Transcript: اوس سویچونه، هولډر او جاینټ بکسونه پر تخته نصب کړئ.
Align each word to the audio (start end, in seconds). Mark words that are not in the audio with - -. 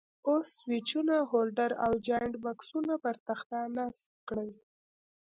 اوس 0.29 0.47
سویچونه، 0.61 1.15
هولډر 1.29 1.71
او 1.85 1.91
جاینټ 2.07 2.33
بکسونه 2.43 2.93
پر 3.03 3.15
تخته 3.27 3.59
نصب 3.77 4.11
کړئ. 4.29 4.51